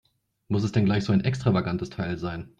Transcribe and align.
Muss 0.47 0.63
es 0.63 0.71
denn 0.71 0.85
gleich 0.85 1.03
so 1.05 1.13
ein 1.13 1.23
extravagantes 1.23 1.91
Teil 1.91 2.17
sein? 2.17 2.49